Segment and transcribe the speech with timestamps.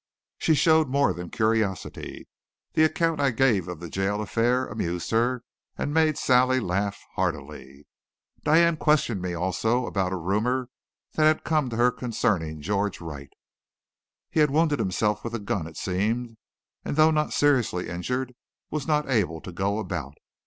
[0.39, 2.27] She showed more than curiosity.
[2.73, 5.43] The account I gave of the jail affair amused her
[5.77, 7.85] and made Sally laugh heartily.
[8.43, 10.69] Diane questioned me also about a rumor
[11.13, 13.29] that had come to her concerning George Wright.
[14.31, 16.35] He had wounded himself with a gun, it seemed,
[16.83, 18.33] and though not seriously injured,
[18.71, 20.15] was not able to go about.